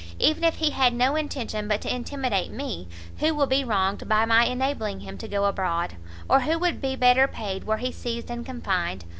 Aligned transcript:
even 0.17 0.43
if 0.43 0.55
he 0.55 0.71
had 0.71 0.95
no 0.95 1.15
intention 1.15 1.67
but 1.67 1.79
to 1.79 1.95
intimidate 1.95 2.49
me, 2.49 2.87
who 3.19 3.35
will 3.35 3.45
be 3.45 3.63
wronged 3.63 4.09
by 4.09 4.25
my 4.25 4.45
enabling 4.45 5.01
him 5.01 5.15
to 5.15 5.27
go 5.27 5.45
abroad, 5.45 5.95
or 6.27 6.39
who 6.39 6.57
would 6.57 6.81
be 6.81 6.95
better 6.95 7.27
paid 7.27 7.65
were 7.65 7.77
he 7.77 7.91
seized 7.91 8.31
and 8.31 8.43
confined? 8.43 9.05